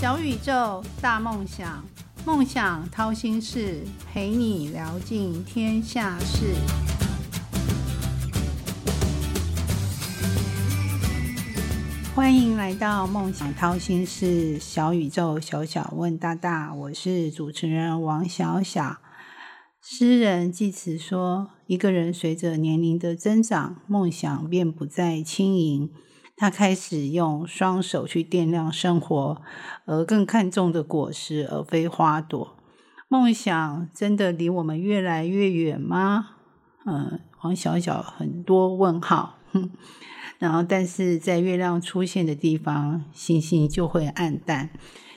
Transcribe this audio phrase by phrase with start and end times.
[0.00, 1.84] 小宇宙，大梦想，
[2.24, 3.82] 梦想掏心事，
[4.12, 6.54] 陪你聊尽天下事。
[12.14, 18.98] 欢迎来到梦想掏心事，小宇宙，小小问大大，我是主持人王小小。
[19.82, 25.90] 诗人济慈说：“一个人随着年龄的增长，梦想便不再轻盈。
[26.38, 29.42] 他开始用双手去掂量生活，
[29.84, 32.54] 而更看重的果实，而非花朵。
[33.08, 36.30] 梦想真的离我们越来越远吗？”
[36.86, 39.34] 嗯，王小小很多问号。
[39.52, 39.70] 哼。
[40.38, 44.70] 然后，但是在月亮出现的地方，星星就会暗淡。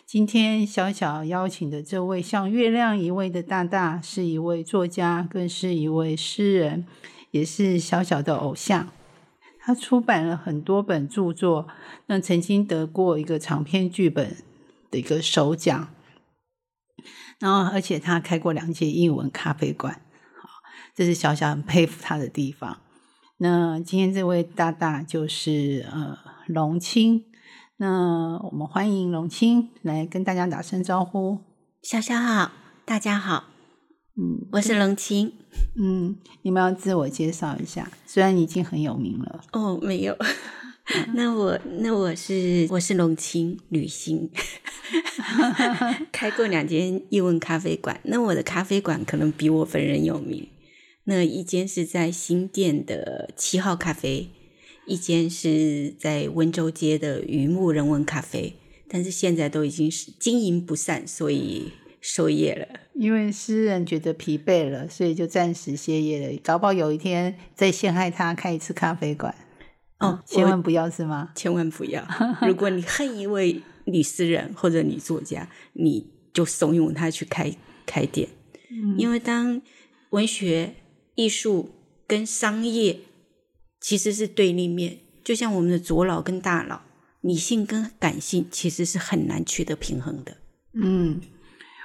[0.08, 6.88] 今天小小邀请的这位像月亮一位的大大，是一位作家，更是一位诗人，
[7.30, 8.88] 也是小小的偶像。
[9.64, 11.68] 他出版了很多本著作，
[12.08, 14.38] 那曾经得过一个长篇剧本
[14.90, 15.90] 的一个首奖。
[17.40, 20.02] 然后，而且他开过两届英文咖啡馆，
[20.96, 22.80] 这是小小很佩服他的地方。
[23.38, 26.18] 那今天这位大大就是呃
[26.48, 27.26] 龙青，
[27.78, 31.40] 那我们欢迎龙青来跟大家打声招呼。
[31.82, 32.52] 小小好，
[32.86, 33.46] 大家好，
[34.22, 35.34] 嗯，我是龙青，
[35.74, 39.44] 嗯，你们要自我介绍一下，虽然你已经很有名了。
[39.52, 40.16] 哦，没有，
[41.16, 44.30] 那我那我是我是龙青女星，
[46.14, 50.48] 开过两间英文咖啡馆，那我的咖啡馆可能比我本人有名。
[51.06, 54.30] 那一间是在新店的七号咖啡，
[54.86, 58.54] 一间是在温州街的榆木人文咖啡，
[58.88, 61.72] 但是现在都已经是经营不善，所以
[62.02, 62.68] 收业了。
[62.94, 66.38] 因为诗人觉得疲惫了，所以就暂时歇业了。
[66.44, 69.34] 搞不好有一天再陷害他开一次咖啡馆。
[70.00, 71.32] 哦，千万不要是吗？
[71.36, 72.06] 千万不要！
[72.46, 77.56] 如果你恨一位女诗人或者女作家，你就怂恿他去开
[77.86, 78.28] 开店，
[78.98, 79.62] 因为当
[80.10, 80.76] 文学。
[81.16, 81.70] 艺术
[82.08, 83.02] 跟商业
[83.82, 86.82] 其实是对立面，就像我们的左脑跟大脑，
[87.20, 90.38] 理性跟感性其实是很难取得平衡的。
[90.74, 91.20] 嗯，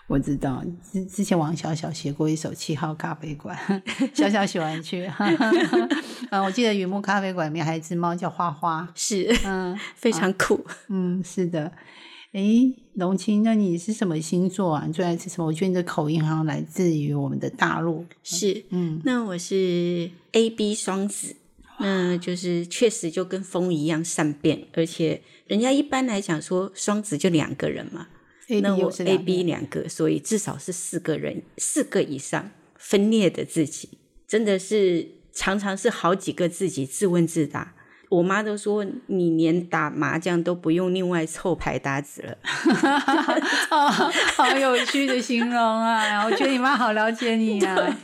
[0.09, 0.63] 我知道
[0.93, 3.57] 之之前王小小写过一首《七号咖啡馆》，
[4.15, 5.11] 小小喜欢去。
[6.31, 10.65] 嗯， 我记得雨木咖啡馆里面还有一只猫叫花花，是嗯 非常酷。
[10.89, 11.73] 嗯，是的。
[12.33, 12.43] 哎，
[12.95, 14.85] 龙青，那你是什么星座啊？
[14.87, 15.47] 你最爱吃什么？
[15.47, 18.05] 我觉得你的口音好像来自于我们的大陆。
[18.23, 21.35] 是，嗯，那我是 A B 双子，
[21.81, 28.07] 那就是确实就跟风一样善变，而且人家一般来讲说双子就两个人嘛，
[28.63, 37.75] 那我 A B 两个，所以至少是四个人，四个以上分裂的自己，真的是常常是好几个自己自问自答。
[38.09, 42.39] 我妈都说你连打麻将都不用另外凑牌搭子了，
[44.37, 46.25] 好有趣的形容啊！
[46.25, 47.99] 我觉得你妈好了解你啊。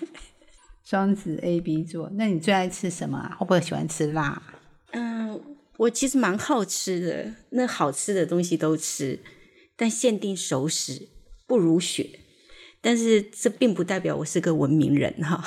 [0.84, 3.36] 双子 A B 座，那你最爱吃什么啊？
[3.38, 4.42] 会不会喜欢吃辣？
[4.90, 5.40] 嗯，
[5.76, 9.20] 我其实蛮好吃的，那好吃的东西都吃，
[9.76, 11.08] 但限定熟食
[11.46, 12.18] 不如雪。
[12.84, 15.40] 但是这并不代表我是个文明人哈，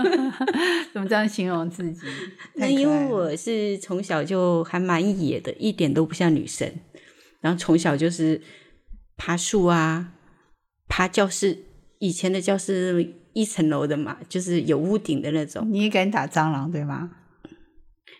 [0.90, 2.00] 怎么这样形容自己？
[2.54, 6.72] 那因为我是从小就还蛮野的，一点都不像女生。
[7.42, 8.40] 然后从小就是
[9.18, 10.14] 爬树啊，
[10.88, 11.58] 爬教室，
[11.98, 15.70] 以前的教室一层楼的嘛，就是有屋顶的那种。
[15.70, 17.10] 你也敢打蟑螂对吗？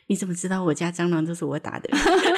[0.09, 1.89] 你怎么知道我家蟑螂都是我打的？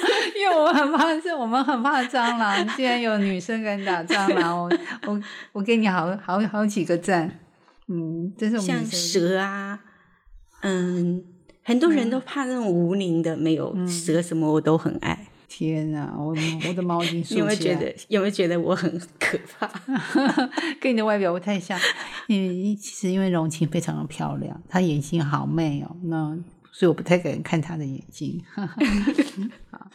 [0.57, 2.69] 我很怕，是我们很怕蟑螂。
[2.77, 4.71] 既然有女生敢打蟑螂，我
[5.07, 5.23] 我
[5.53, 7.41] 我给你好好好几个赞。
[7.89, 9.81] 嗯，这是我像蛇啊，
[10.63, 11.25] 嗯，
[11.63, 15.27] 很多人都怕那种无灵的，没有蛇什么我都很爱。
[15.49, 16.37] 天啊，我
[16.69, 19.67] 我的毛已经 有没有觉得有没有觉得我很可怕？
[20.79, 21.81] 跟你的外表不太像。
[22.27, 25.97] 因为其实因为容青非常的漂亮，她眼睛好媚哦。
[26.03, 26.37] 那
[26.71, 28.45] 所以我不太敢看她的眼睛。
[29.71, 29.91] 好。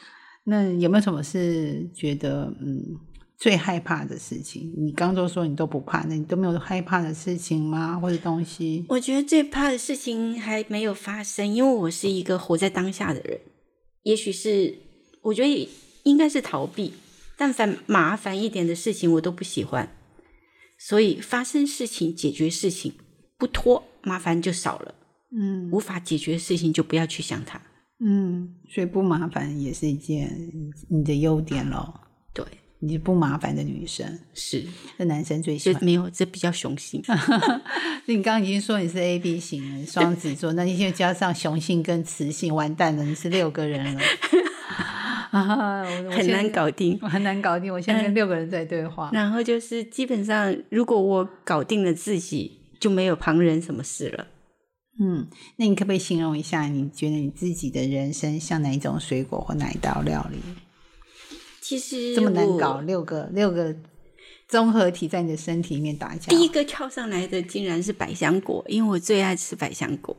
[0.45, 3.00] 那有没有什么是觉得嗯
[3.38, 4.74] 最害怕的事情？
[4.78, 8.00] 你刚都说你都不怕，那你都没有害怕的事情吗？
[8.00, 8.86] 或者东西？
[8.90, 13.40] 我觉得最怕的事情还没有发生，因为我是一个活在当下的人。
[14.04, 14.78] 也许是
[15.22, 15.69] 我觉得
[16.04, 16.94] 应该是逃避，
[17.38, 19.95] 但凡麻烦一点的事情我都不喜欢。
[20.78, 22.94] 所以发生事情解决事情
[23.38, 24.95] 不拖，麻烦就少了。
[25.31, 27.62] 嗯，无法解决的事情就不要去想它。
[28.06, 30.30] 嗯，所以不麻烦也是一件
[30.90, 32.02] 你的优点咯。
[32.34, 32.46] 对，
[32.80, 34.66] 你不麻烦的女生是，
[34.98, 37.02] 那男生最喜欢没有，这比较雄性。
[38.08, 44.02] 你刚刚已经说你是 A B 型双子座，那你现在加上雄性跟雌性，完蛋了，你是六个人了。
[46.12, 47.74] 很难搞定，很难搞定。
[47.74, 54.28] 我现在跟六个人在对话，然后就是基本上，如果我搞定了自己，就没有旁人什么事了。
[55.00, 60.38] 嗯，那你可不可以形容一下，你觉得你自己的人生像哪一种水果或哪一道料理？
[61.62, 63.75] 其实这么难搞，六个六个
[64.48, 66.28] 综合体在你的身体里面打架。
[66.28, 70.16] 第一个跳上来的竟然是百香果，因为我最爱吃百香果。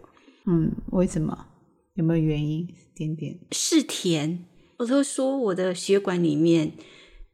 [0.46, 1.46] 嗯，为什么？
[1.94, 2.66] 有没有原因？
[2.96, 4.44] 点点是甜。
[4.78, 6.72] 我都说我的血管里面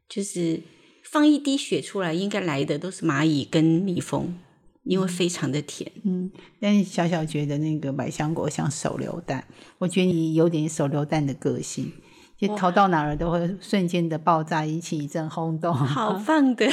[0.08, 0.60] 就是
[1.02, 4.34] 放一滴血出来，应该来的都是蚂蚁跟蜜蜂。
[4.84, 9.44] 因为非常的甜，嗯，但小小觉得那个百香果像手榴弹，
[9.78, 11.92] 我觉得你有点手榴弹的个性，
[12.38, 15.72] 就投到哪儿都会瞬间的爆炸，引起一阵轰动。
[15.74, 16.66] 好 棒的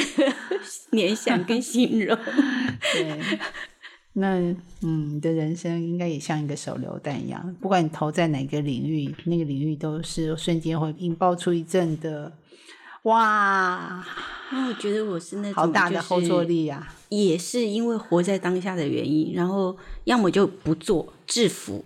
[0.90, 2.16] 联想跟形容，
[2.94, 3.20] 对，
[4.14, 4.38] 那
[4.80, 12.32] 嗯，你的人生应该也像一个手榴弹一样，不管你投在哪个领域，那个领域都是瞬间会引爆出一阵的。
[13.08, 14.06] 哇！
[14.50, 21.84] 那我觉得我是那种好大的后坐力啊，也是因为活在当下的原因，然后要么就不做制服，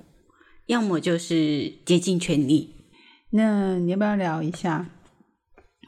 [0.66, 2.74] 要么就是竭尽全力。
[3.30, 4.86] 那你要不要聊一下？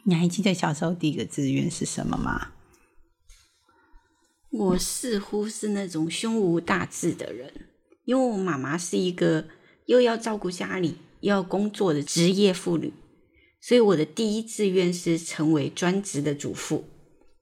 [0.04, 2.48] 你还记得小时候第一个志愿是什么吗？
[4.50, 7.52] 我似乎是那种胸无大志的人，
[8.04, 9.46] 因为我妈妈是一个
[9.86, 12.92] 又要照顾家里又要工作的职业妇女。
[13.66, 16.84] 所以我的第一志愿是成为专职的主妇，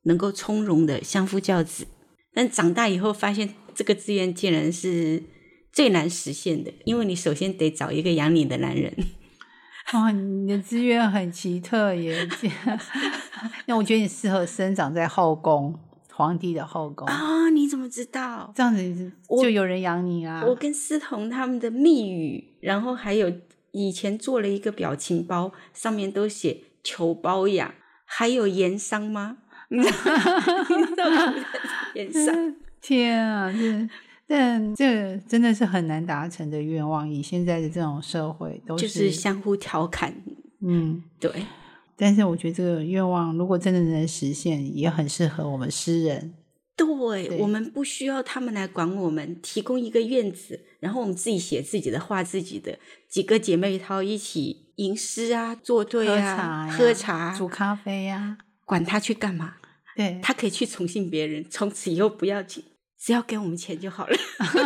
[0.04, 1.88] 能够从容的相夫教子。
[2.32, 5.24] 但长大以后发现，这个志愿竟然是
[5.72, 8.94] 最难实现的，因为你首先得找一个养你的男人。
[9.94, 12.28] 哇，你的志愿很奇特耶！
[13.66, 15.76] 那我觉得你适合生长在后宫，
[16.12, 17.50] 皇帝的后宫啊？
[17.50, 18.52] 你怎么知道？
[18.54, 19.10] 这样子
[19.42, 20.44] 就有人养你啊？
[20.46, 23.28] 我跟思彤他们的密语，然后还有。
[23.72, 27.74] 以前做了一个表情包，上面都写求包养，
[28.04, 29.38] 还有盐商吗？
[29.68, 31.34] 你知道吗？
[31.94, 33.52] 盐商， 天啊！
[33.52, 33.88] 这
[34.26, 37.08] 但这真的是很难达成的愿望。
[37.08, 40.14] 以现在的这种社会，都是相互调侃。
[40.60, 41.30] 嗯，对。
[41.96, 46.34] 但是我觉得这个愿望，如果真的能实现，也很适合我们诗人。
[46.74, 52.78] 对，我们不需要他们来管我们，提供一个院子，然后我们自己写自己的画，自己的
[53.08, 59.56] 几个姐妹淘一起吟诗啊，作对啊，喝茶、煮咖啡呀，管他去干嘛？
[59.94, 62.64] 对他可以去宠幸别人，从此以后不要紧。
[63.04, 64.16] 只要给我们钱就好了，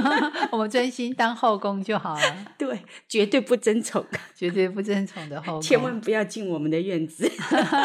[0.52, 2.46] 我们专心当后宫就好了。
[2.58, 2.78] 对，
[3.08, 4.04] 绝对不争宠，
[4.36, 7.26] 绝对不争宠的后宫，千万不要进我们的院子。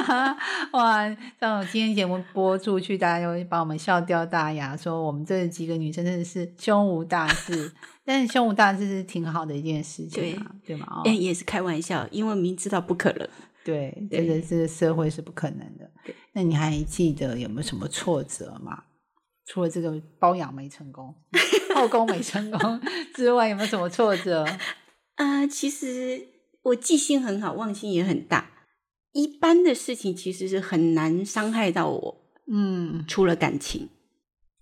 [0.74, 1.07] 哇，
[1.39, 7.71] 像今天节目播出去，大家就会把我们笑掉大牙，说我们这几个女生真的是胸无大志。
[8.03, 11.01] 但是胸无大志是挺好的一件事情，对对吗？
[11.06, 13.25] 哎，也是开玩笑，因为明知道不可能。
[13.63, 15.89] 对，这个这个社会是不可能的。
[16.33, 18.83] 那你还记得有没有什么挫折吗？
[19.51, 21.13] 除了这个包养没成功、
[21.75, 22.81] 后宫没成功
[23.13, 24.45] 之外，有没有什么挫折？
[25.15, 26.25] 啊， 其实
[26.62, 28.50] 我记性很好，忘性也很大。
[29.12, 32.18] 一般的事情其实是很难伤害到我。
[32.50, 33.89] 嗯，除了感情，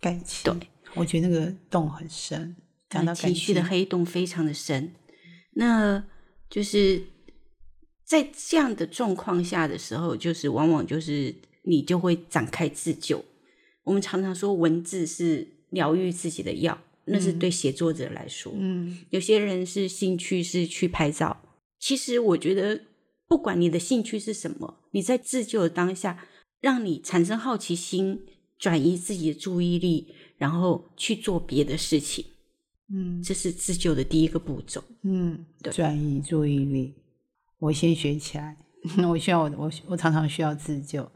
[0.02, 2.56] 感情，对，我觉得那个洞很深，
[2.90, 4.96] 讲到情绪的黑洞非常的深。
[5.52, 6.04] 那
[6.50, 7.04] 就是
[8.04, 13.24] 在这样的状况下的时候，就是往往就是你就会展开自救。
[13.90, 18.54] 我们常常说文字是疗愈自己的药，那是对写作者来说。
[18.56, 21.42] 嗯，有些人是兴趣是去拍照。
[21.80, 22.82] 其实我觉得，
[23.28, 26.24] 不管你的兴趣是什么，你在自救的当下，
[26.62, 28.22] 让你产生好奇心，
[28.60, 32.24] 转移自己的注意力，然后去做别的事情。
[32.94, 34.84] 嗯，这是自救的第一个步骤。
[35.02, 36.94] 嗯，对转移注意力，
[37.58, 38.56] 我先学起来。
[39.10, 41.12] 我需要我我我常常需要自救，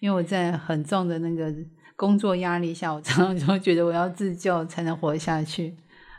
[0.00, 1.54] 因为我在很重的那个。
[1.96, 5.76] 工作压力下，我常常就觉得我要自救才能活下去，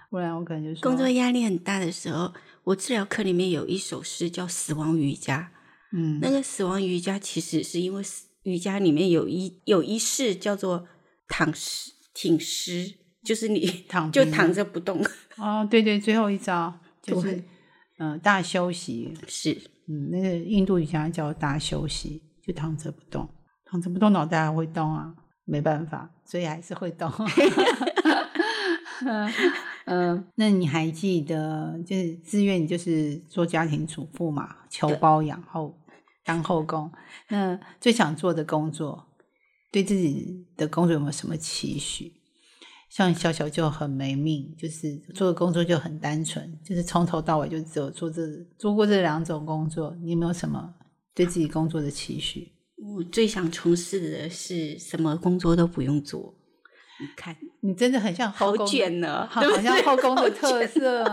[0.10, 5.51] 不然我可能就工作压力很大的时候，我治疗课里面有一首诗叫《死亡瑜伽》。
[5.98, 8.03] 嗯，那个死亡瑜伽其实是因为
[8.44, 10.88] 瑜伽里面有一有一式叫做
[11.27, 15.01] 躺尸挺尸，就是你躺 就躺着不动。
[15.38, 17.44] 哦，对对，最后一招 就是
[18.00, 19.51] 嗯大休息是
[19.88, 23.29] 嗯那个印度瑜伽叫大休息，就躺着不动，
[23.65, 25.13] 躺着不动脑袋还会动啊。
[25.45, 27.09] 没办法，所以还是会动。
[29.85, 35.77] 嗯，那你还记得，就是自愿就是做家庭主妇嘛，求包养后
[36.23, 36.91] 当后宫。
[37.29, 39.05] 那最想做的工作，
[39.71, 42.13] 对自己的工作有没有什么期许？
[42.89, 48.23] 像小小就很没命，就是做的工作就很单纯，就是从头到尾就只有做这
[48.57, 49.95] 做过这两种工作。
[50.01, 50.73] 你有没有什么
[51.13, 52.54] 对自己工作的期许。
[52.77, 56.36] 我最想从事的是什么工作都不用做。
[56.98, 61.03] 你看，你真的很像好卷呢，好像后宫的特色。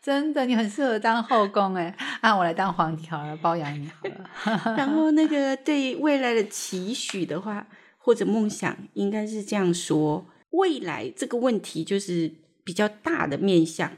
[0.00, 1.94] 真的，你很适合当后宫哎。
[2.22, 4.30] 啊，我来当皇帝好了，包养你好了。
[4.78, 7.66] 然后那个对未来的期许的话，
[7.98, 12.32] 或者梦想，应该是这样说：未来这个问题就是
[12.64, 13.92] 比较大的面向。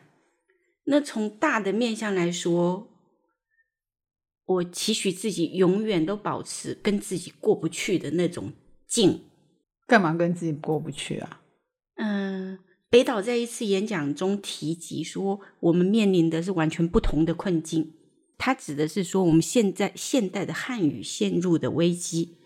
[0.86, 2.88] 那从大的面向来说，
[4.54, 8.52] 我期许自己永远都保持跟自己过不去的那种
[8.86, 9.22] 劲。
[9.86, 11.40] 干嘛跟自己过不去啊？
[11.96, 17.92] 嗯，北岛在一次演讲中提及说，我们面临的是完全不同的困境。
[18.38, 22.38] 他指的是说，我们现在现代的汉语陷入的危机。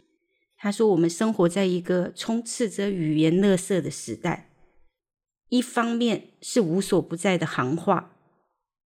[0.59, 4.51] 他说，我们生活在一个充斥着语言垃圾的时代。
[5.49, 8.17] 一方面是无所不在的行话，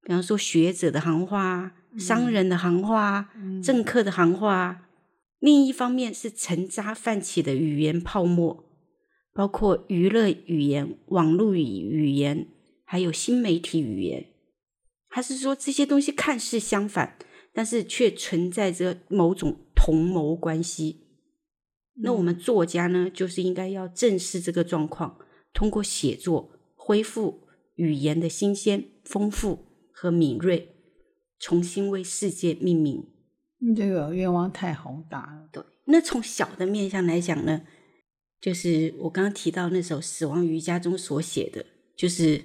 [0.02, 3.30] 比方说学者的行话、商人的行话、
[3.62, 4.86] 政客的行话。
[5.38, 8.64] 另一方面是沉渣泛起的语言泡沫，
[9.32, 12.46] 包括娱乐语言、网络语语言，
[12.84, 14.26] 还有新媒体语言。
[15.08, 17.16] 还是说这些东西看似相反，
[17.54, 21.06] 但是却存在着某种同谋关系？
[22.02, 25.18] 那我们作家呢，就是应该要正视这个状况，
[25.52, 30.79] 通过写作恢复语言的新鲜、丰富和敏锐，
[31.40, 33.04] 重新为世界命名。
[33.76, 35.48] 这个愿望太宏大了。
[35.50, 37.62] 对，那从小的面向来讲呢，
[38.40, 41.66] 就是我刚刚提到那首《死亡瑜伽》中所写的，
[41.96, 42.44] 就是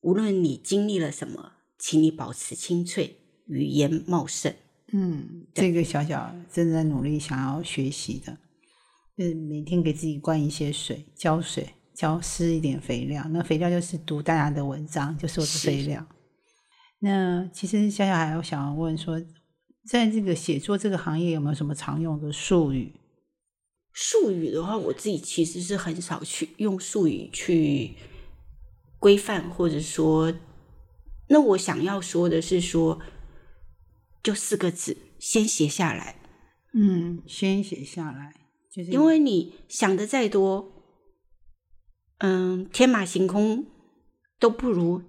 [0.00, 4.54] 无论你经历了什么，请你保持清脆，语言茂盛。
[4.92, 8.36] 嗯，这个小小正在努力想要学习的，
[9.16, 13.24] 就是每天给自己灌一些水，浇水，浇施一点肥料。
[13.30, 16.06] 那肥料就是读大家的文章，就是我的肥料。
[17.04, 19.22] 那其实小小还有想要问说。
[19.86, 22.94] 在这个写作这个行业，有没有什么常用的术语？
[23.92, 27.94] 术语的话，我自己其实是很少去用术语去
[28.98, 30.32] 规范，或者说，
[31.28, 32.98] 那我想要说的是说，
[34.22, 36.16] 就四个字，先写下来。
[36.72, 38.32] 嗯，先写下来，
[38.72, 40.72] 就是因为你想的再多，
[42.20, 43.66] 嗯，天马行空
[44.40, 45.02] 都不如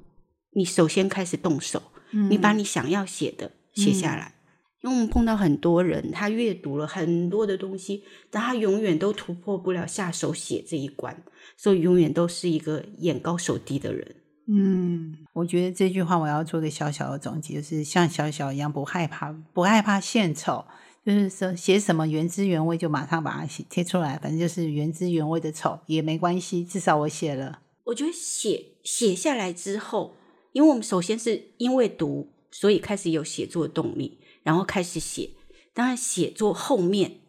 [0.55, 1.81] 你首先开始动手，
[2.29, 4.33] 你把你想要写的写下来。
[4.81, 11.23] 因为我们碰到很多人，他阅读了很多的东西，但他永远都突破不了下手写这一关，
[11.57, 14.15] 所以永远都是一个眼高手低的人。
[14.47, 20.63] 嗯，我觉得这句话我要做个小小的总结，就是像小小一样不害怕，不害怕献丑，
[21.03, 27.61] 就是说写什么原汁原味就马上把它写贴出来，反正就是原汁原味的丑也没关系，至少我写了。
[27.85, 30.15] 我觉得写写下来之后，
[30.55, 34.19] 因为我们首先是因为读，所以开始有写作动力。
[34.41, 35.31] 然后开始写，
[35.73, 37.19] 当然写作后面，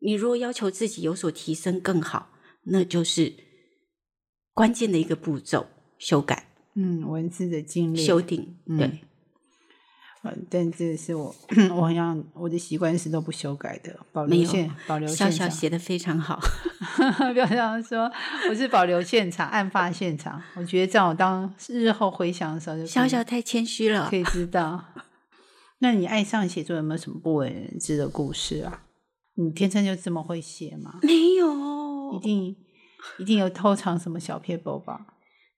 [0.00, 2.32] 你如果要求自己有所提升更好，
[2.64, 3.32] 那就是
[4.52, 6.52] 关键的一个步骤——修改。
[6.74, 9.00] 嗯，文字的精炼、修订，对。
[10.50, 11.34] 但这是我，
[11.70, 16.40] 我好像我的习惯是都不修改的，保留现，保留现场写的非常好。
[17.32, 18.10] 不要这样说，
[18.48, 20.42] 我是保留现场，案发现场。
[20.54, 24.84] 我觉得这样，我当日后回想的时候，就小小太谦虚了，可以知道。
[25.80, 28.82] 那你爱上写作有没有什么不为人知的故事啊？
[29.34, 30.98] 你天生就这么会写吗？
[31.02, 32.56] 没有，一定
[33.18, 35.06] 一定有偷藏什么小撇步吧？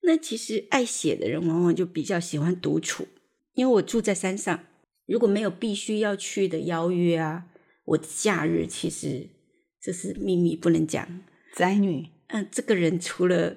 [0.03, 3.07] 那其实爱写的人往往就比较喜欢独处，
[3.59, 4.65] 因为我住在山上，
[5.07, 7.47] 如果没有必须要去的邀约啊，
[7.85, 9.29] 我的假日其实
[9.83, 11.07] 这是秘密不能讲。
[11.57, 13.57] 宅女，嗯，这个人除了。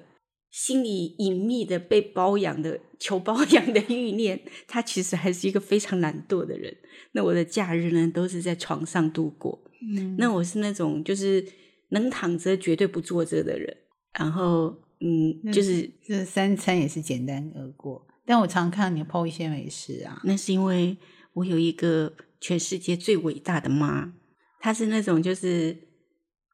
[0.52, 6.76] 心里隐秘的被包养的求包养的欲念，他其实还是一个非常懒惰的人。
[7.12, 9.58] 那我的假日呢，都是在床上度过。
[9.80, 11.42] 嗯，那我是那种就是
[11.88, 13.74] 能躺着绝对不坐着的人。
[14.18, 18.06] 然后，嗯，就是这三餐也是简单而过。
[18.24, 20.96] 但我常看你剖一些美食啊，那是因为
[21.34, 24.12] 我有一个全世界最伟大的妈，
[24.60, 25.76] 她是那种就是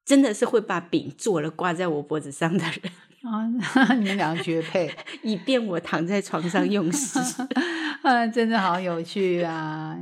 [0.04, 2.92] 真的是会把饼做了挂在我脖子上的人。
[3.22, 4.88] 啊， 你们两个绝配，
[5.22, 7.18] 以便我躺在床上用时。
[8.02, 9.98] 啊，真的好有趣啊！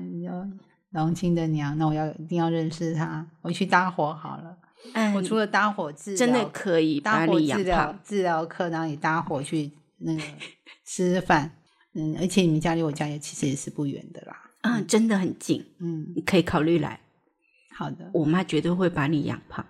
[0.90, 3.26] 龙清的娘，那我要一定要认识她。
[3.40, 4.56] 我去搭伙好了。
[4.92, 10.22] 嗯，我除了搭伙治疗，真的可以搭伙治疗治疗课，然后也搭伙去那个
[10.84, 11.58] 吃饭。
[11.94, 14.50] 嗯，而且你们家离我家也其实也是不远的啦。
[14.62, 15.64] 嗯，真的很近。
[15.78, 17.00] 嗯，你可以考虑来。
[17.70, 19.64] 好的，我妈绝对会把你养胖。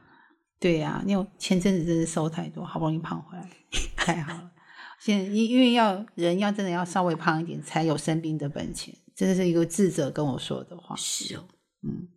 [0.58, 3.50] 对呀，因为前阵子真的瘦太多，好不容易胖回来，
[3.94, 4.50] 太好了。
[4.98, 10.96] 现在因因为要人要真的要稍微胖一点，才有生病的本钱，这是一个智者跟我说的话。
[10.96, 11.44] 是哦，
[11.82, 12.08] 嗯，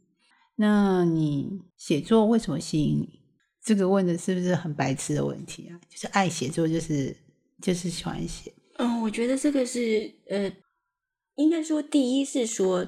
[0.56, 3.20] 那你写作为什么吸引你？
[3.62, 5.78] 这个问的是不是很白痴的问题啊？
[5.89, 7.16] 就是爱写作，就是
[7.62, 8.54] 就是喜欢写。
[8.78, 10.51] 嗯，我觉得这个是呃，
[11.36, 12.88] 应该说第一是说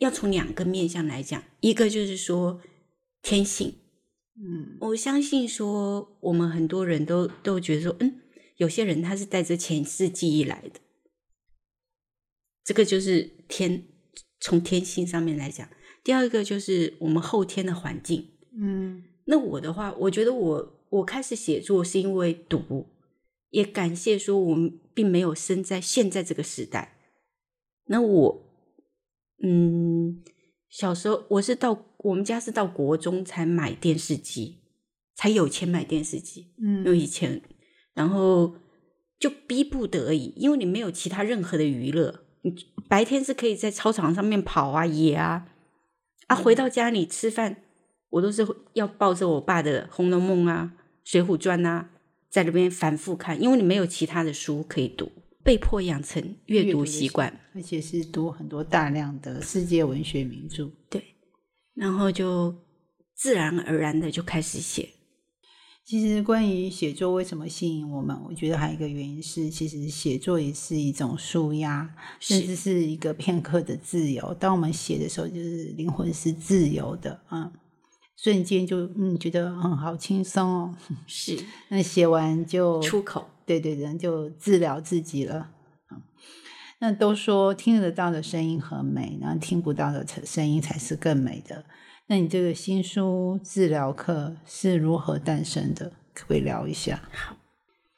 [0.00, 2.60] 要从两个面向来讲，一个就是说
[3.22, 3.74] 天性。
[4.36, 8.20] 嗯，我相信说我们很多人都都觉得说，嗯，
[8.56, 10.80] 有些人他是带着前世记忆来的，
[12.64, 13.84] 这个就是天
[14.40, 15.68] 从天性上面来讲。
[16.02, 18.30] 第二个就是我们后天的环境。
[18.58, 22.86] 嗯，那我的话，我觉得我我开始写作是因为读，
[23.50, 26.98] 也感谢说我们并没有生在现在这个时代。
[27.86, 28.42] 那我，
[29.42, 30.22] 嗯。
[30.72, 34.60] 小时候我是到我们家是到国中才买电视机，
[35.16, 36.54] 才有钱买电视机。
[36.62, 37.42] 嗯，因为以前，
[37.92, 38.54] 然后
[39.18, 42.54] 就逼不得已，因为你没有其他任何的娱乐，你
[42.88, 45.48] 白天是可以在操场上面跑啊、野啊，
[46.28, 47.64] 啊，回到家里吃饭，
[48.10, 51.90] 我都是要抱着我爸的《红楼梦》啊、《水浒传》啊，
[52.30, 55.10] 在这边反复看，因为你没有其他的书可以读。
[55.42, 60.70] 被迫养成阅读习惯，而且是读很多大量的世界文学名著。
[60.90, 61.02] 对，
[61.72, 62.54] 然后就
[63.14, 64.90] 自然而然的就开始写。
[65.82, 74.36] 其实关于写作为什么吸引我们，我觉得还有一个原因是，其实写作也是一种舒压，甚至是一个片刻的自由。
[74.38, 77.50] 当我们写的时候，就是灵魂是自由的啊，
[78.22, 80.74] 瞬间就嗯觉得嗯好轻松哦。
[81.06, 83.26] 是，那写完就出口。
[83.46, 85.50] 对对对，就治疗自己了。
[86.78, 91.64] 那都说听得到的声音很美，然后听不到的声音才是更美的。
[92.06, 95.92] 那你这个新书治疗课是如何诞生的？
[96.14, 97.00] 可不可以聊一下？
[97.12, 97.36] 好，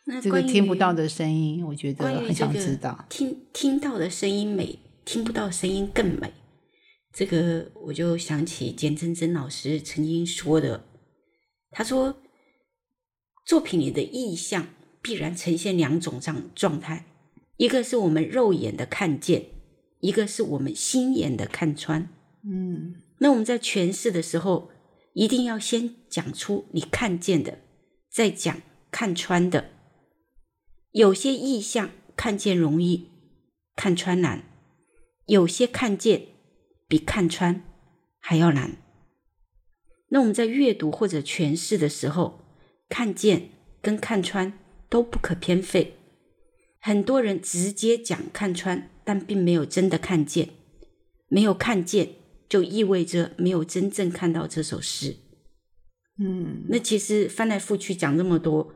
[0.05, 3.05] 那这个听不到的声音，我觉得很想知道。
[3.09, 6.33] 听听到的声音美，听不到声音更美。
[7.13, 10.85] 这个我就想起简真真老师曾经说的，
[11.71, 12.23] 他说
[13.47, 14.69] 作品里的意象。
[15.05, 17.07] 必然呈现两种状状态，
[17.57, 19.47] 一个是我们肉眼的看见，
[19.99, 22.09] 一个是我们心眼的看穿。
[22.45, 24.71] 嗯，那我们在诠释的时候，
[25.15, 27.59] 一定要先讲出你看见的，
[28.13, 29.71] 再讲看穿的。
[30.93, 33.09] 有些意象看见容易，
[33.75, 34.45] 看穿难；
[35.27, 36.29] 有些看见
[36.93, 37.65] 比看穿
[38.21, 38.77] 还要难。
[40.11, 42.45] 那我们在阅读或者诠释的时候，
[42.91, 43.49] 看见
[43.81, 44.59] 跟看穿。
[44.93, 45.97] 都不可偏废。
[46.79, 50.51] 很多人直接讲看穿，但并没有真的看见。
[51.29, 55.17] 没有看见，就意味着没有真正看到这首诗。
[56.19, 58.75] 嗯，那其实翻来覆去讲这么多，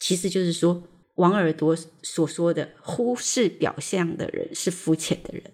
[0.00, 0.82] 其实就是说，
[1.14, 5.52] 王尔朵所说的忽视表象的人是肤浅的人。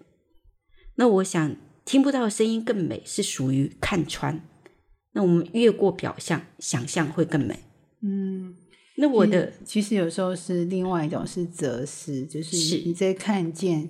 [0.96, 4.40] 那我想，听不到声音更美，是属于看穿。
[5.12, 7.58] 那我们越过表象，想象会更美。
[8.02, 8.56] 嗯。
[8.96, 13.88] 那我的其实有时候是另外一种是哲思，就是你在看见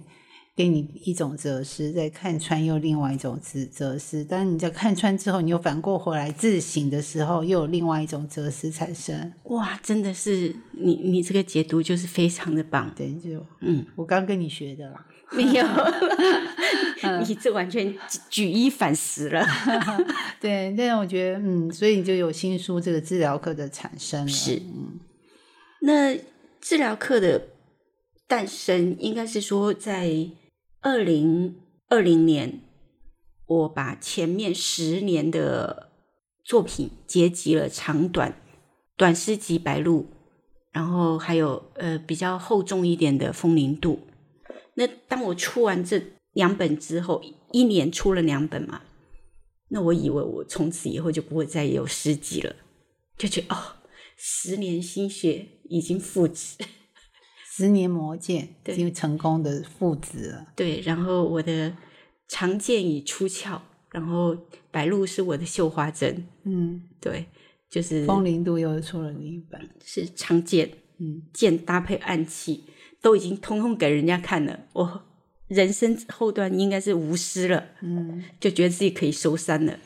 [0.54, 4.24] 给你一种哲思，在看穿又另外一种哲哲思。
[4.24, 9.32] 但你在看穿之后，你又反过回来自省的时候，又有另外一种哲思产生。
[9.44, 12.92] 哇，真的是你你这个解读就是非常的棒。
[12.94, 15.04] 对，就嗯，我刚跟你学的啦，
[15.36, 15.64] 没有，
[17.24, 17.96] 你这完全
[18.28, 19.46] 举一反十了。
[20.40, 24.28] 对，但我觉得嗯，所以你就有新书这个治疗课的产生了。
[24.28, 24.98] 是，嗯。
[25.82, 26.18] 那
[26.60, 27.46] 治疗课的
[28.26, 30.30] 诞生，应该是说在
[30.80, 31.54] 二零
[31.88, 32.60] 二零年，
[33.46, 35.90] 我把前面十年的
[36.44, 38.34] 作品结集了长短
[38.96, 40.02] 短诗集《白鹭》，
[40.72, 43.94] 然后还有呃比较厚重一点的《风铃渡》。
[44.74, 46.02] 那当我出完这
[46.32, 48.82] 两本之后，一年出了两本嘛，
[49.68, 52.56] 那我以为我从此以后就不会再有诗集了，
[53.16, 53.76] 就觉得哦。
[54.22, 56.58] 十年心血已经复制，
[57.56, 60.48] 十年磨剑已经成功的复制了。
[60.54, 61.74] 对，然后我的
[62.28, 64.36] 长剑已出鞘，然后
[64.70, 66.26] 白露是我的绣花针。
[66.44, 67.24] 嗯，对，
[67.70, 70.70] 就是风铃渡又出了另一本，是长剑。
[70.98, 72.64] 嗯，剑搭配暗器，
[73.00, 74.66] 都已经通通给人家看了。
[74.72, 75.02] 我
[75.48, 77.68] 人生后段应该是无私了。
[77.82, 79.78] 嗯，就觉得自己可以收山了。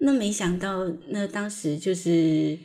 [0.00, 2.58] 那没想到，那当时就是。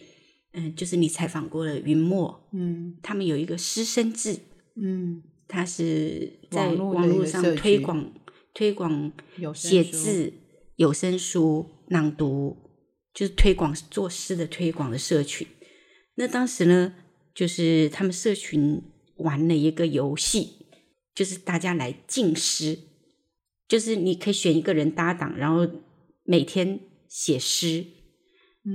[0.55, 4.37] 嗯，就是你采访过了云墨，嗯，他们有一个师生制，
[4.79, 8.13] 嗯，他是在网络上推广
[8.53, 9.11] 推广
[9.55, 10.31] 写字、
[10.75, 12.55] 有声书、朗读，
[13.15, 15.47] 就是推广作诗的推广的社群。
[16.17, 16.93] 那当时呢，
[17.33, 18.79] 就是他们社群
[19.17, 20.67] 玩了一个游戏，
[21.13, 22.79] 就是大家来静诗，
[23.67, 25.67] 就是你可以选一个人搭档，然后
[26.23, 27.85] 每天写诗。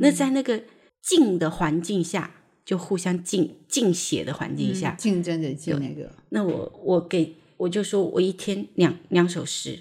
[0.00, 0.64] 那在那个
[1.02, 6.14] 静的环境下，就互相竞竞写的环境下，竞争的竞那个。
[6.28, 9.80] 那我我给我就说我一天两两首诗，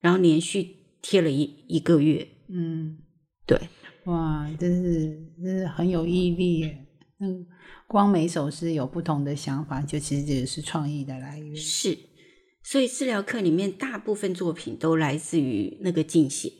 [0.00, 2.28] 然后连续贴了一一个月。
[2.48, 2.98] 嗯，
[3.46, 3.58] 对，
[4.04, 6.85] 哇，真是真是很有毅力耶。
[7.18, 7.46] 嗯，
[7.86, 11.56] 光每首诗有不同的想法，就其实也是创意的来源。
[11.56, 11.98] 是，
[12.62, 16.52] 所以治疗课里面大部分作品都来自于那个竞写。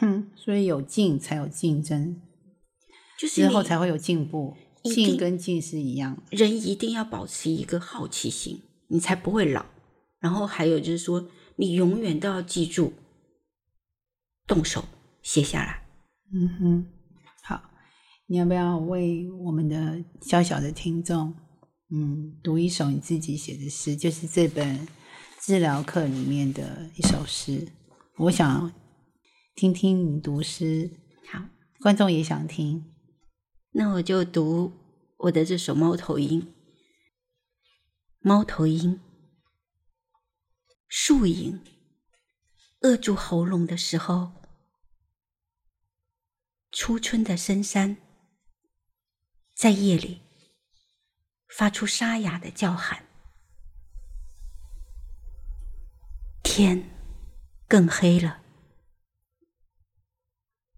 [0.00, 2.20] 嗯，所以有竞才有竞争，
[3.18, 4.56] 就是之后才会有进步。
[4.82, 9.66] 进跟进是一样，人一定要保持一个好奇心，你才不会老。
[10.20, 12.94] 然后还有就是说，你永远都要记住，
[14.46, 14.82] 动手
[15.22, 15.86] 写下来。
[16.32, 16.99] 嗯哼，好。
[18.30, 21.34] 你要不要为我们的小小的听众，
[21.88, 23.96] 嗯，读一首你自己写的诗？
[23.96, 24.86] 就是这本
[25.40, 27.66] 治疗课里面的一首诗。
[28.18, 28.72] 我想
[29.56, 30.88] 听听你读诗，
[31.26, 31.42] 好，
[31.80, 32.94] 观众也想听。
[33.72, 34.74] 那我就读
[35.18, 36.40] 我的这首《猫头鹰》。
[38.20, 39.00] 猫头鹰，
[40.86, 41.60] 树影
[42.82, 44.30] 扼住喉咙的时候，
[46.70, 47.96] 初春的深山。
[49.60, 50.22] 在夜里
[51.46, 53.04] 发出沙哑的叫喊，
[56.42, 56.88] 天
[57.68, 58.42] 更黑了。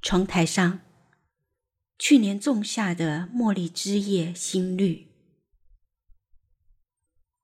[0.00, 0.80] 窗台上
[1.96, 5.12] 去年种下的茉莉枝叶新绿，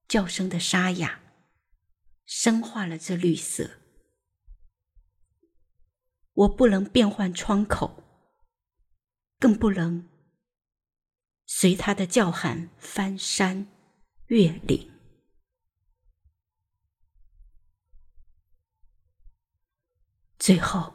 [0.08, 1.20] 叫声的沙哑
[2.26, 3.78] 深化了这绿色。
[6.32, 8.02] 我不能变换窗口，
[9.38, 10.17] 更不能。
[11.50, 13.66] 随他的叫喊翻山
[14.26, 14.92] 越岭，
[20.38, 20.92] 最后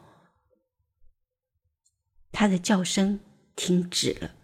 [2.30, 3.18] 他的叫声
[3.56, 4.36] 停止了。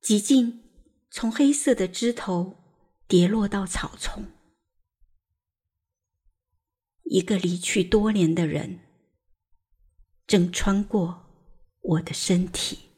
[0.00, 0.64] 几近
[1.10, 2.56] 从黑色的枝头
[3.06, 4.32] 跌落到草丛，
[7.02, 8.80] 一个离去多年的人
[10.26, 12.93] 正穿过我的身体。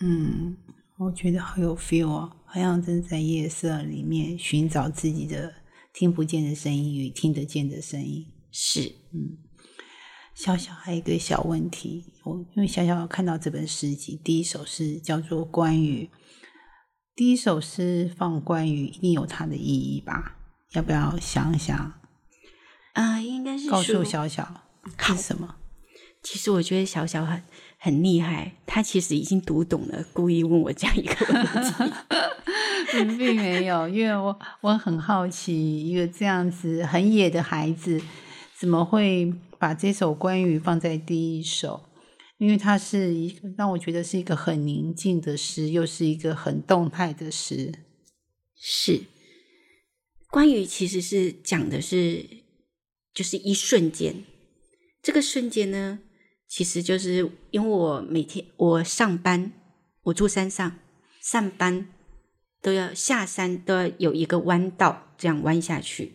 [0.00, 0.56] 嗯，
[0.98, 5.54] 我觉得好有 feel 哦，好像正在夜色里面寻找自己的
[5.92, 8.26] 听不见的声音与听得见的声音。
[8.50, 9.38] 是，嗯，
[10.34, 16.10] 小小还有一个小问题，我因为小小看到这本诗集，第一首诗叫做《关羽》，
[17.14, 20.36] 第一首诗放关羽一定有它的意义吧？
[20.72, 22.00] 要不要想想？
[22.94, 24.62] 啊，应该是告诉小小
[24.98, 25.56] 是什么？
[26.22, 27.40] 其实我觉得小小很。
[27.84, 31.94] 很厉害，他其实已经读懂了，故意问我这样一个问题。
[33.18, 38.00] 并没有，因为我我很好奇，一个这样子很野的孩子，
[38.58, 41.82] 怎么会把这首关羽放在第一首？
[42.38, 47.70] 因为它是一个让我觉得是一个很宁静的诗，又是一个很动态的诗。
[48.56, 49.02] 是
[50.30, 52.24] 关羽其实是讲的是，
[53.12, 54.24] 就是一瞬间，
[55.02, 55.98] 这个瞬间呢。
[56.54, 59.50] 其实就是因为我每天我上班，
[60.04, 60.78] 我住山上，
[61.20, 61.88] 上班
[62.62, 66.12] 都要下山都要有一个弯道，这样弯下去。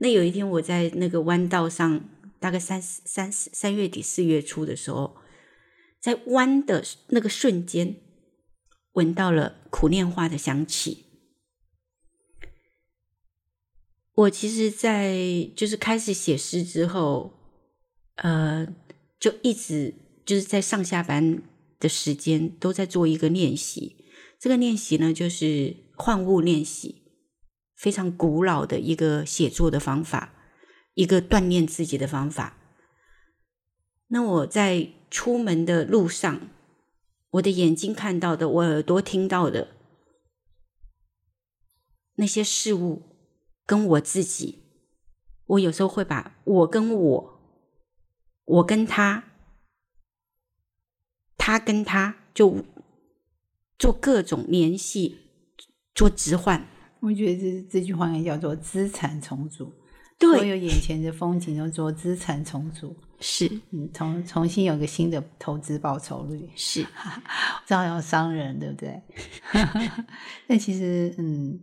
[0.00, 2.06] 那有一天我在那个弯道上，
[2.38, 5.16] 大概三四三四三月底四月初的时候，
[5.98, 7.96] 在弯的那个瞬间，
[8.92, 11.06] 闻到了苦练花的香气。
[14.12, 17.32] 我其实，在就是开始写诗之后，
[18.16, 18.68] 呃。
[19.18, 19.94] 就一直
[20.26, 21.42] 就是在上下班
[21.80, 24.04] 的时间都在做一个练习，
[24.38, 27.02] 这个练习呢就是换物练习，
[27.74, 30.34] 非常古老的一个写作的方法，
[30.94, 32.58] 一个锻炼自己的方法。
[34.08, 36.50] 那我在出门的路上，
[37.30, 39.68] 我的眼睛看到的，我耳朵听到的
[42.16, 43.02] 那些事物，
[43.64, 44.64] 跟我自己，
[45.46, 47.33] 我有时候会把我跟我。
[48.44, 49.24] 我跟他，
[51.38, 52.64] 他跟他就
[53.78, 55.18] 做各种联系，
[55.94, 56.66] 做置换。
[57.00, 59.72] 我觉得这这句话也叫做资产重组。
[60.20, 66.86] 所有眼前的风景都做资产重组， 是嗯，重重新有个新的投资报酬率，是
[67.66, 69.02] 照样商人，对不对？
[70.46, 71.60] 那其实，嗯，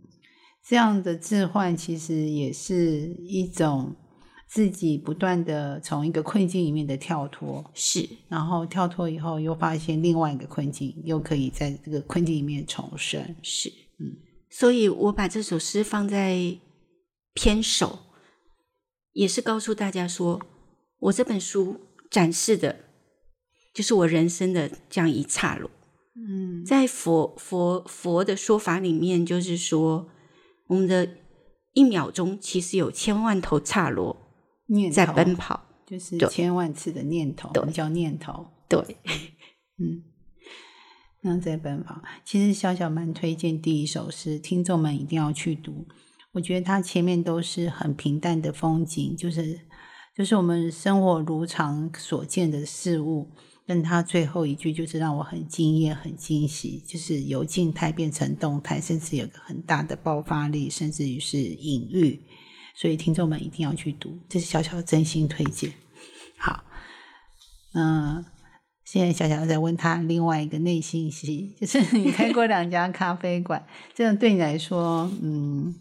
[0.64, 3.96] 这样的置换其实也是一种。
[4.52, 14.12] 自己不断的从一个困境里面的跳脱，是，然后跳脱以后又发现另外一个困境，又可以在这个困境里面重生，是，嗯，
[14.50, 16.58] 所以我把这首诗放在
[17.32, 18.00] 偏首，
[19.14, 20.38] 也是告诉大家说，
[20.98, 22.76] 我这本书展示的，
[23.72, 25.70] 就是我人生的这样一岔路。
[26.14, 30.10] 嗯，在佛佛佛的说法里面，就是说，
[30.66, 31.08] 我们的
[31.72, 33.88] 一秒钟其实有千万头刹
[34.72, 38.46] 那在奔跑，就是千万次的念头，叫念头。
[38.68, 38.96] 对，
[39.78, 40.02] 嗯。
[41.24, 45.86] 那在奔跑，其实小小蛮推荐第一首诗，听众们一定要去读。
[46.32, 49.60] 我觉得它前面都是很平淡的风景，就是
[50.16, 53.30] 就是我们生活如常所见的事物。
[53.64, 62.20] 但它最后一句就是让我很惊艳、很惊喜，就是由静态变成动态，甚至有个很大的爆发力，甚至于是隐喻。
[62.74, 65.72] 所以听众们一定要去读，这是小小的真心推荐。
[66.36, 66.64] 好，
[67.74, 68.24] 嗯。
[68.84, 75.74] 现在小小在问他另外一个内信息，就是 你开过两家咖啡馆，这样对你来说，嗯，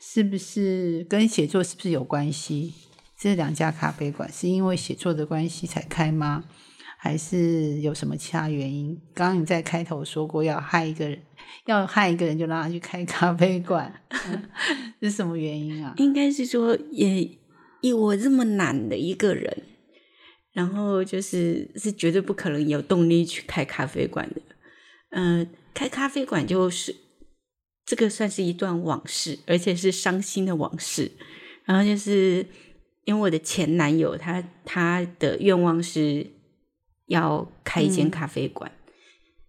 [0.00, 2.72] 是不是跟写作是不是有关系？
[3.18, 6.44] 这两家咖啡馆是因为写作的关系才开吗？
[6.96, 8.98] 还是有什么其他原因？
[9.12, 11.20] 刚刚你在开头说过要害一个人，
[11.66, 13.92] 要害一个人就让他去开咖啡馆，
[15.02, 15.94] 是什么原因啊？
[15.96, 17.30] 应该是说，也
[17.80, 19.64] 以我这么懒的一个人。
[20.54, 24.40] 然后就是是绝对不可能有动力去开咖啡馆的，
[25.10, 26.96] 嗯，开咖啡馆就是
[27.86, 31.12] 这个算是一段往事，而且是伤心的往事。
[31.64, 32.44] 然后就是
[33.04, 36.26] 因为我的前男友，他他的愿望是
[37.06, 38.72] 要开一间咖啡馆，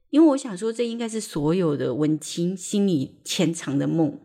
[0.10, 4.20] 因为我想说这应该是所有的文青心里潜藏的梦，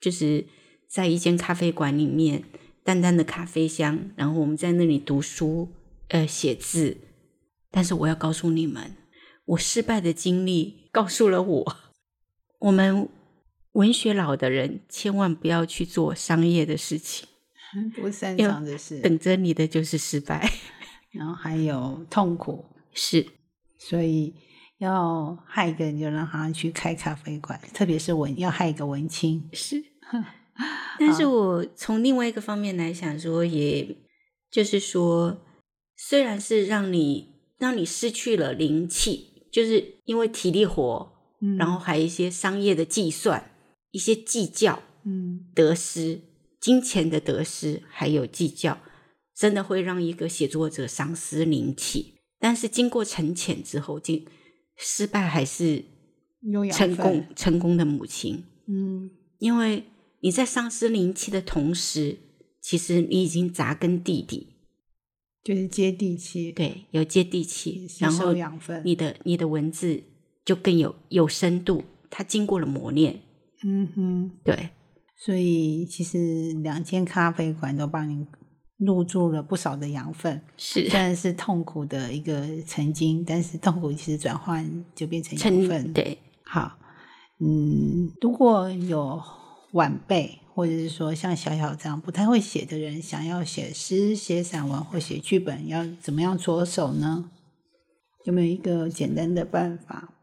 [0.00, 0.46] 就是
[0.88, 2.44] 在一间咖啡馆里面，
[2.82, 5.68] 淡淡的咖啡香，然后我们在那里读书。
[6.08, 6.98] 呃，写字，
[7.70, 8.94] 但是我要告诉你们，
[9.46, 11.76] 我失败的经历告诉了我，
[12.58, 13.08] 我们
[13.72, 17.26] 文学老的人千万不要去做商业的事情，
[17.96, 20.46] 不擅长的事，等着你的就是失败，
[21.10, 23.26] 然后还有痛苦，是，
[23.78, 24.34] 所以
[24.78, 29.82] 要害一个人就让他去开咖啡馆，特别是文要害一个文青，是，
[30.98, 33.96] 但是我从另外一个方面来想说，也
[34.50, 35.40] 就是说。
[35.96, 43.52] 虽然是让你让你失去了灵气，就是因为体力活，嗯，然后还有一些商业的计算、
[43.92, 46.20] 一些计较，嗯，得失、
[46.60, 48.80] 金钱的得失，还有计较，
[49.36, 52.16] 真的会让一个写作者丧失灵气。
[52.40, 54.26] 但是经过沉潜之后，经
[54.76, 55.84] 失败还是
[56.72, 59.84] 成功成功的母亲，嗯，因为
[60.20, 62.18] 你在丧失灵气的同时，
[62.60, 64.50] 其实你已经扎根地底。
[65.44, 70.02] 就是接地气，对，有接地气，然后养分，你的你的文字
[70.42, 73.20] 就更有有深度，它经过了磨练，
[73.62, 74.70] 嗯哼，对，
[75.18, 78.26] 所以其实两间咖啡馆都帮你
[78.84, 86.78] 入住了不少的养分，是，虽然是痛苦的一个曾经，但是痛苦其实转换就变成养分，对，好，
[87.40, 89.22] 嗯，如果有
[89.72, 90.40] 晚辈。
[90.56, 97.28] 或者是说，像小小这样不太会写的人，想要写诗、写散文或写剧本，要怎么样着手呢？
[98.24, 100.14] 有没有一个简单的办法？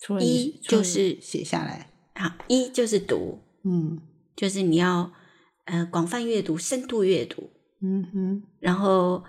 [0.00, 4.00] 除了一就是写下来，好，一就是读，嗯，
[4.34, 5.12] 就是你要
[5.66, 7.50] 呃广泛阅读、深度阅读，
[7.86, 8.42] 嗯哼。
[8.58, 9.24] 然后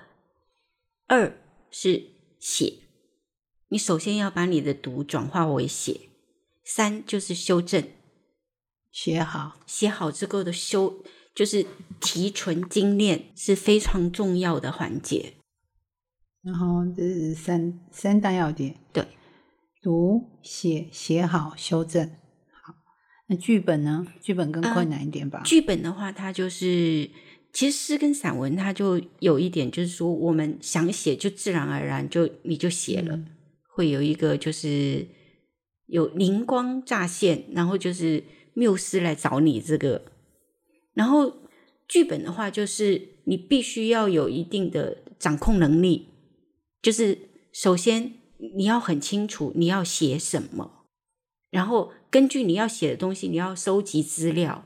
[1.08, 1.40] 二
[1.70, 2.04] 是
[2.40, 2.74] 写，
[3.70, 6.10] 你首先要把你的读转化为写。
[6.64, 7.88] 三就是修正。
[8.92, 11.04] 写好，写好之后的修，
[11.36, 11.66] 就是
[12.02, 15.36] 提纯精炼是非常重要的环节。
[16.42, 19.06] 然后这是三三大要点，对，
[19.82, 22.10] 读、写、写好、修正。
[22.52, 22.74] 好，
[23.28, 24.08] 那剧本呢？
[24.22, 25.42] 剧本更困难一点吧？
[25.44, 27.10] 剧本的话，它就是
[27.54, 33.20] 其实诗跟散文，它就有一点，就是说我们想写，就自然而然就你就写了，
[33.76, 35.08] 会有一个就是
[35.88, 38.24] 有灵光乍现，然后就是。
[38.60, 40.02] 缪斯来找你这个，
[40.96, 41.32] 然后
[41.88, 46.08] 剧本的话，就是你必须要有一定的掌控能力，
[46.82, 47.20] 就是
[47.54, 48.16] 首先
[48.56, 50.86] 你要很清楚你要写什么，
[51.52, 54.66] 然后根据你要写的东西，你要收集资料，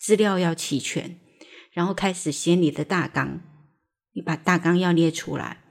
[0.00, 1.16] 资料要齐全，
[1.72, 3.40] 然后开始写你的大纲，
[4.12, 5.62] 你把大纲要列出来，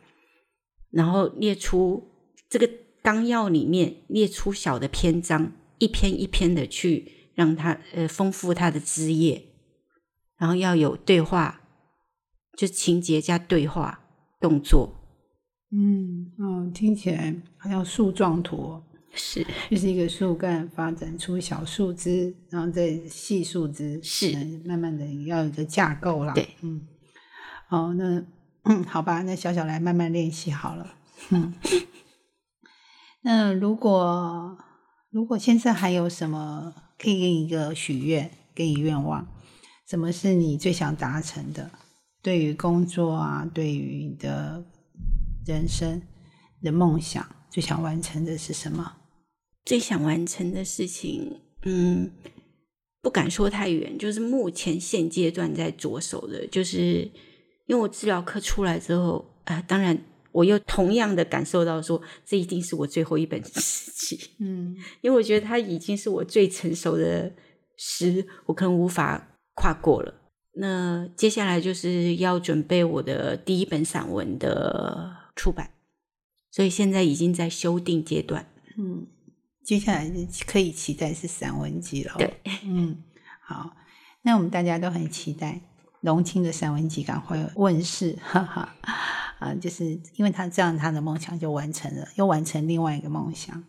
[0.90, 2.12] 然后列出
[2.50, 2.70] 这个
[3.02, 7.16] 纲要里面列出小的篇章，一篇一篇的去。
[7.36, 9.42] 让他呃丰富他的枝叶，
[10.36, 11.62] 然后要有对话，
[12.58, 14.02] 就情节加对话
[14.42, 14.94] 动作。
[15.72, 18.84] 嗯嗯，听起来好像树状图。
[19.14, 24.34] 是，就是一个树干发展出小树枝，然后再细树枝，是
[24.66, 26.34] 慢慢的要有一个架构啦。
[26.34, 26.88] 对，嗯，
[27.70, 28.24] 哦，那
[28.64, 30.96] 嗯，好吧，那小小来慢慢练习好了。
[31.30, 31.54] 嗯，
[33.22, 34.58] 那如果
[35.10, 39.28] 如果现在还有什么可以给你一个许愿，给你愿望，
[39.88, 41.72] 什么是你最想达成的？
[42.22, 44.64] 对于工作啊，对于你的
[45.46, 46.02] 人生
[46.62, 48.98] 的梦想，最想完成的是什么？
[49.66, 52.12] 最想完成的事情，嗯，
[53.02, 57.10] 不敢说太远，就是目前现阶段在着手的，就是
[57.68, 59.98] 因为我治疗课出来之后，啊，当然
[60.32, 67.32] 我又同样的感受到说，这一定是我最后一本 诗集，嗯，因为我觉得它已经是我最成熟的
[67.78, 70.16] 诗，我可能无法跨过了。
[70.54, 75.72] 那接下来就是要准备我的第一本散文的出版，
[76.52, 78.52] 所以现在已经在修订阶段。
[78.78, 79.08] 嗯，
[79.70, 80.12] 接下来
[80.48, 82.16] 可以期待是散文集了。
[82.18, 82.98] 对，嗯，
[83.40, 83.72] 好，
[84.24, 85.62] 那我们大家都很期待
[86.02, 88.76] 龙青的散文集赶快问世， 哈哈
[89.38, 93.64] 啊，就是因为他这样，他的梦想就完成了，又完成另外一个梦想。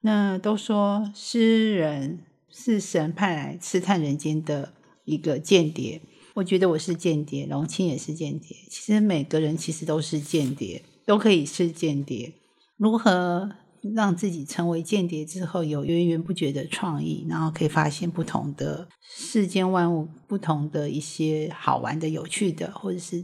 [0.00, 2.18] 那都说诗人
[2.50, 4.72] 是神派来刺探人间的
[5.04, 6.00] 一个间谍。
[6.34, 8.56] 我觉得我是间谍，龙青也是间谍。
[8.68, 12.32] 其实每个人其实都是间谍，都可以是间谍。
[12.76, 13.52] 如何
[13.94, 23.22] 让自己成为间谍之后，有源源不绝的创意，然后可以发现不同的世间万物、不同的一些好玩的、有趣的，或者是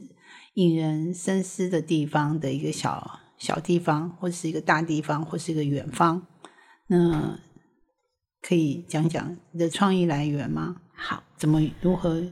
[0.54, 6.26] 引人深思的地方的一个小小地方，或者是一个大地方，或是一个远方。
[6.88, 7.38] 那
[8.42, 10.82] 可以讲讲你的创意来源吗？
[10.94, 12.22] 好，怎么如何？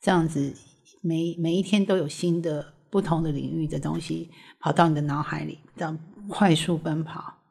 [0.00, 0.54] 这样子，
[1.02, 7.41] 每每一天都有新的、不同的领域的东西跑到你的脑海里，这样快速奔跑。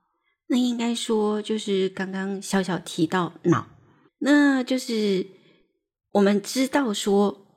[0.52, 3.68] 那应该说，就是刚刚小小提到脑，
[4.20, 5.26] 那就是
[6.12, 7.48] 我们知道说，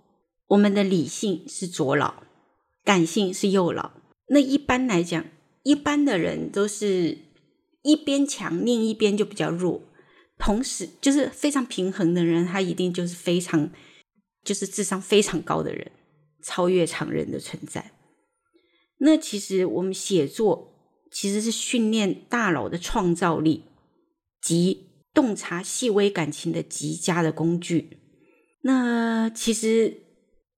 [0.47, 2.23] 我们的理性是左脑，
[2.85, 4.01] 感性是右脑。
[4.29, 5.27] 那一般来讲，
[5.65, 7.19] 一般的人都是
[7.83, 9.83] 一边强，另一边就比较弱。
[10.39, 13.71] 同时，就是非常平衡的人，他一定就是非常。
[14.45, 15.91] 就是智商非常高的人，
[16.43, 17.93] 超越常人的存在。
[18.99, 20.74] 那其实我们写作
[21.15, 23.63] 其实是训练大脑的创造力
[24.43, 27.99] 及洞察细微感情的极佳的工具。
[28.63, 30.03] 那其实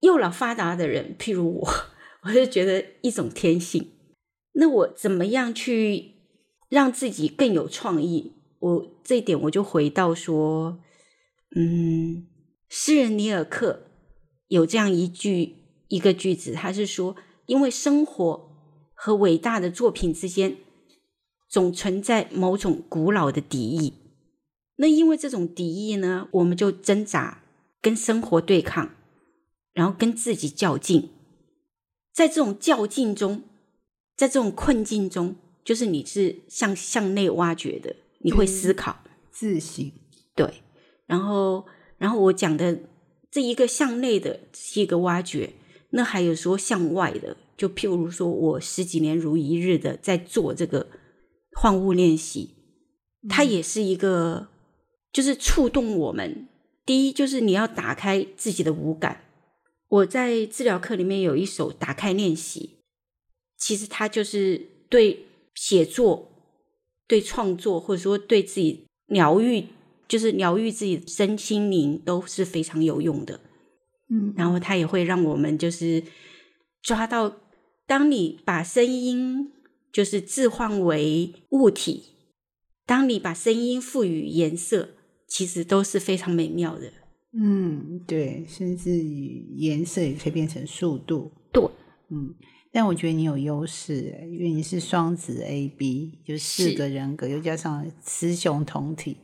[0.00, 1.68] 右脑发达的人，譬如我，
[2.24, 3.90] 我就觉得一种天性。
[4.54, 6.12] 那我怎么样去
[6.70, 8.32] 让自己更有创意？
[8.58, 10.80] 我这一点我就回到说，
[11.54, 12.28] 嗯。
[12.68, 13.86] 诗人尼尔克
[14.48, 15.54] 有这样一句
[15.86, 17.14] 一个句子，他是说：
[17.46, 18.45] 因为生活
[18.96, 20.56] 和伟大的作品之间
[21.48, 23.92] 总存在某种古老的敌意。
[24.78, 27.44] 那因为这种敌意呢，我们就挣扎，
[27.80, 28.90] 跟生活对抗，
[29.72, 31.10] 然后跟自己较劲。
[32.12, 33.42] 在这种较劲中，
[34.16, 39.92] 在这种困境中，就是你是向向内挖掘的，你会思考、自省，
[40.34, 40.62] 对，
[41.06, 41.66] 然后。
[41.98, 42.78] 然后我讲的
[43.30, 45.54] 这一个向内的是一个挖掘，
[45.92, 50.86] 那还有说向外的，就譬如说我十几年如一日的在做这个
[51.52, 52.54] 换物练习，
[53.28, 54.48] 它也是一个
[55.12, 56.48] 就是触动我们。
[56.84, 59.24] 第一就是你要打开自己的五感。
[59.88, 62.78] 我在治疗课里面有一首打开练习，
[63.56, 66.30] 其实它就是对写作、
[67.06, 69.66] 对创作，或者说对自己疗愈。
[70.08, 73.40] 就是疗愈自己身心灵都是非常有用的，
[74.08, 76.00] 嗯，然后它也会让我们就是
[76.80, 77.36] 抓到，
[77.86, 79.52] 当你把声音
[79.92, 82.02] 就是置换为物体，
[82.84, 84.90] 当你把声音赋予颜色，
[85.28, 86.92] 其实都是非常美妙的。
[87.32, 91.30] 嗯，对，甚至于颜色也可以变成速度。
[91.52, 91.62] 对，
[92.10, 92.34] 嗯，
[92.72, 99.16] 但我觉得你有优势，因为你是双子 A B，就四个人格，又加上雌雄同体。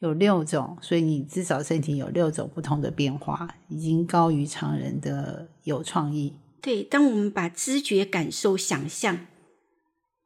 [0.00, 6.32] 有六种，所以你至少身体有六种不同的变化，已经高于常人的有创意。
[6.60, 9.26] 对，当我们把知觉、感受、想象、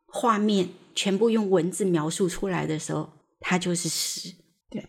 [0.06, 3.10] 画面全部用文字描述出来的时候，
[3.40, 4.34] 它就是诗。
[4.70, 4.86] 对，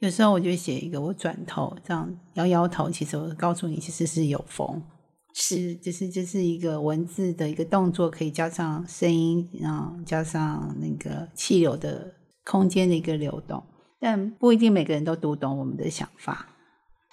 [0.00, 4.82] 有时候我就写一个，我转头这样摇摇头，其实我告诉你，其实是有风，
[5.34, 12.14] 是就是就是一个文字的一个动作，可以加上声音，然后加上那个气流的
[12.44, 13.62] 空间的一个流动。
[14.00, 16.48] 但不一定每个人都读懂我们的想法，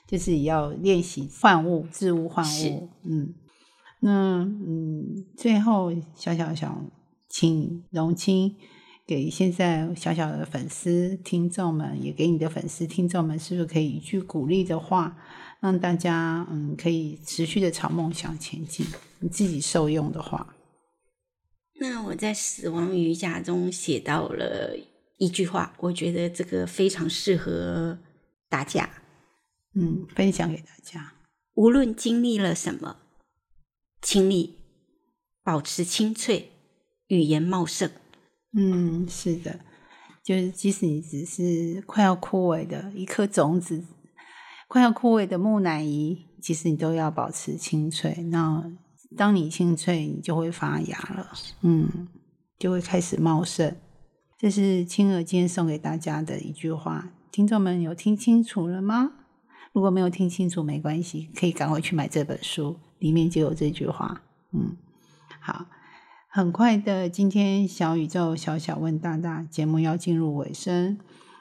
[0.08, 2.90] 就是也要练习换物、置物换物。
[3.04, 3.32] 嗯，
[4.00, 6.90] 那嗯，最后小小想
[7.28, 8.56] 请荣清
[9.06, 15.18] 给现在小小的粉丝听众们，也给你的粉丝听众们，是不是可以一句鼓励的话，
[15.60, 18.86] 让大家嗯可以持续的朝梦想前进？
[19.20, 20.56] 你自己受用的话，
[21.82, 24.78] 那我在死亡瑜伽中写到了
[25.18, 28.00] 一句话，我觉得这个非常适合
[28.48, 28.90] 大家，
[29.76, 31.14] 嗯，分享给大家。
[31.56, 32.96] 无论经历了什么，
[34.02, 34.58] 请你
[35.44, 36.52] 保持清脆，
[37.08, 37.90] 语言茂盛。
[38.54, 39.60] 嗯，是的，
[40.24, 43.84] 就是即使你只是快要枯萎的一颗种子，
[44.68, 48.16] 快要枯萎的木乃伊，其实你都要保持清脆。
[48.32, 48.64] 那
[49.18, 51.32] 当你清脆，你就会发芽了，
[51.62, 52.08] 嗯，
[52.58, 53.76] 就会开始茂盛。
[54.38, 59.12] 这是青儿今天送给大家的一句话，听众们有听清楚了吗？
[59.72, 64.22] 如果没有听清楚，没关系，可以赶快去买这本书，里面就有这句话。
[64.52, 64.76] 嗯，
[65.40, 65.66] 好，
[66.28, 70.98] 很快的，今天小宇宙小小问大大节目要进入尾声。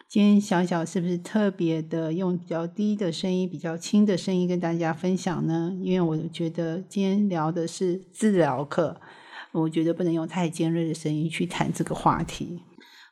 [0.07, 5.77] 今天小小是不是特别的用比较低的声音、比较轻的声音跟大家分享呢？
[5.83, 9.01] 因为我觉得今天聊的是治疗课，
[9.53, 12.63] 我觉得不能用太尖锐的声音去谈这个话题。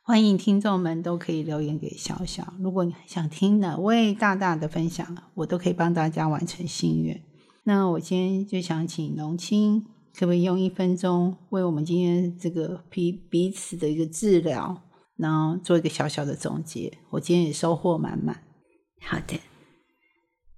[0.07, 7.21] 欢迎听众们都可以留言给小小，如果你想听哪位大大的分享，我都可以帮大家完成心愿。
[7.65, 9.85] 那我今天就想请龙青，
[10.17, 14.81] 可不可以用一分钟为我们今天这个彼彼此的一个治疗？
[15.17, 18.43] 然后做一个小小的总结，我今天也收获满满。
[19.01, 19.41] 好的，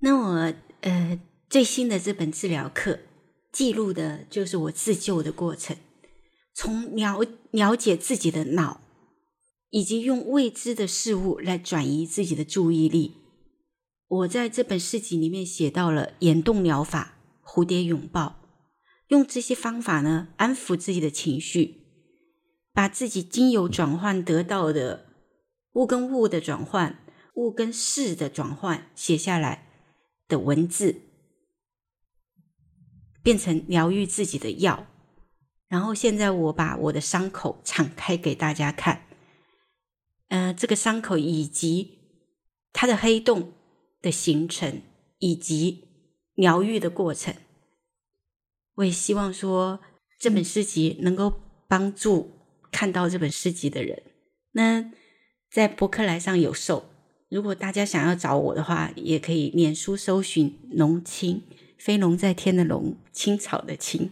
[0.01, 1.19] 那我呃
[1.49, 2.99] 最新的这本治疗课
[3.51, 5.75] 记录的就是我自救的过程，
[6.53, 8.81] 从了了解自己的脑，
[9.69, 13.17] 以及用未知的事物来转移自己的注意力。
[14.07, 18.41] 我在这本诗集里面写到了眼动疗法、蝴蝶拥抱，
[19.07, 21.77] 用这些方法呢安抚自己的情绪。
[22.71, 25.07] 把自己经由转换得到的
[25.73, 27.03] 物跟物的转换、
[27.33, 29.67] 物跟事的转换写下来
[30.29, 31.01] 的文字，
[33.21, 34.87] 变成疗愈自己的药。
[35.67, 39.07] 然后现在我把我的伤口敞开给大家看，
[40.29, 41.99] 呃，这个伤口以及
[42.73, 43.53] 它的黑洞
[44.01, 44.81] 的形成，
[45.19, 45.89] 以及
[46.33, 47.35] 疗愈的过程。
[48.75, 49.79] 我也希望说
[50.17, 51.33] 这本诗集能够
[51.67, 52.31] 帮助。
[52.71, 54.03] 看到这本诗集的人，
[54.51, 54.91] 那
[55.51, 56.85] 在博客来上有售。
[57.27, 61.41] 如果大家想要找我的话，也可以脸书搜寻“龙青”，
[61.79, 64.11] 飞龙在天的龙，青草的青。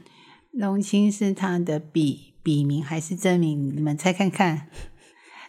[0.51, 3.76] 龙青是他的笔笔名还是真名？
[3.76, 4.72] 你们猜看看。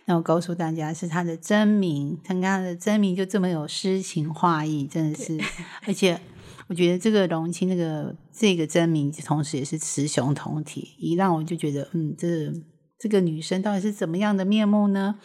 [0.09, 2.19] 那我告诉大家，是他的真名。
[2.25, 5.39] 他他的真名就这么有诗情画意，真的是。
[5.87, 6.19] 而且
[6.67, 12.53] 我觉得这个荣青那个这个真名，同时也是雌雄同体，一让我就觉得，嗯，这。
[13.01, 15.21] 这个女生到底是怎么样的面目呢？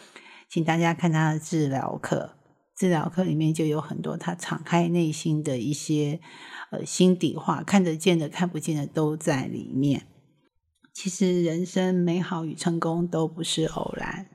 [0.48, 2.36] 请大家看她的治疗课，
[2.76, 6.20] 治疗课里面就有很多她敞开内心的一些
[6.70, 10.06] 呃心底话，看得见的、看不见的都在里面。
[10.92, 14.28] 其实人生美好与成功都不是偶然。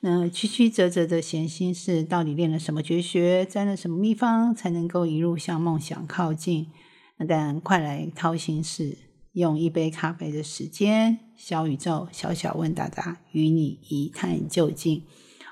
[0.00, 6.68] 那曲曲折折的闲心事，到底练了什么绝学，沾了什么秘方，才能够一路向梦想靠近？
[7.16, 8.98] 那但快来掏心事。
[9.32, 15.04] 用一杯咖啡的时间，小宇宙小小问答答，与你一探究竟。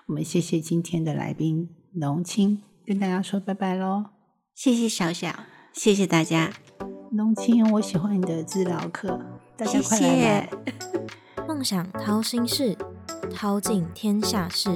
[0.07, 4.07] 我们谢谢今天的来宾龙青，跟大家说拜拜喽。
[4.55, 6.53] 谢谢小小，谢谢大家。
[7.13, 9.21] 龙青，我喜欢你的治疗课，
[9.57, 10.51] 大家快来
[11.47, 12.77] 梦想掏心事，
[13.35, 14.71] 掏尽天下事。